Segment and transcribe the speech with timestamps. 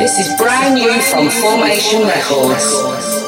[0.00, 3.20] This is brand new from Formation Records.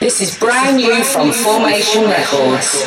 [0.00, 2.84] This is brand new from Formation Records.